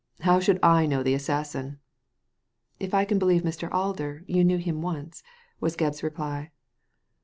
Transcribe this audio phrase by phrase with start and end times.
[0.21, 1.75] How should I know the assassin?"•*
[2.79, 3.71] If I can believe Mr.
[3.71, 5.21] Alder, you knew him once,'*
[5.59, 6.49] was Gebb's reply.